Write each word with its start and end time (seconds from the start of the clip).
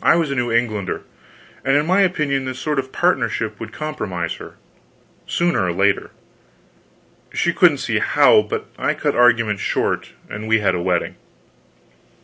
I 0.00 0.14
was 0.14 0.30
a 0.30 0.36
New 0.36 0.52
Englander, 0.52 1.02
and 1.64 1.76
in 1.76 1.86
my 1.86 2.02
opinion 2.02 2.44
this 2.44 2.60
sort 2.60 2.78
of 2.78 2.92
partnership 2.92 3.58
would 3.58 3.72
compromise 3.72 4.34
her, 4.34 4.54
sooner 5.26 5.64
or 5.64 5.72
later. 5.72 6.12
She 7.32 7.52
couldn't 7.52 7.78
see 7.78 7.98
how, 7.98 8.42
but 8.42 8.66
I 8.78 8.94
cut 8.94 9.16
argument 9.16 9.58
short 9.58 10.12
and 10.30 10.46
we 10.46 10.60
had 10.60 10.76
a 10.76 10.80
wedding. 10.80 11.16